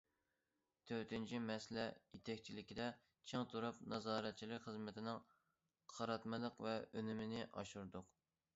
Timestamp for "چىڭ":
3.33-3.45